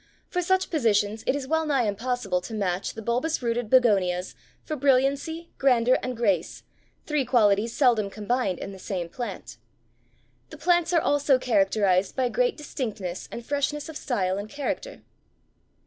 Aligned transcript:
For 0.29 0.41
such 0.41 0.71
positions 0.71 1.23
it 1.27 1.35
is 1.35 1.47
well 1.47 1.63
nigh 1.63 1.83
impossible 1.83 2.41
to 2.41 2.55
match 2.55 2.95
the 2.95 3.03
bulbous 3.03 3.43
rooted 3.43 3.69
Begonias 3.69 4.33
for 4.63 4.75
brilliancy, 4.75 5.51
grandeur 5.59 5.99
and 6.01 6.17
grace, 6.17 6.63
three 7.05 7.23
qualities 7.23 7.71
seldom 7.77 8.09
combined 8.09 8.57
in 8.57 8.71
the 8.71 8.79
same 8.79 9.09
plant. 9.09 9.57
The 10.49 10.57
plants 10.57 10.91
are 10.91 11.01
also 11.01 11.37
characterized 11.37 12.15
by 12.15 12.29
great 12.29 12.57
distinctness 12.57 13.29
and 13.31 13.45
freshness 13.45 13.89
of 13.89 13.95
style 13.95 14.39
and 14.39 14.49
character." 14.49 15.03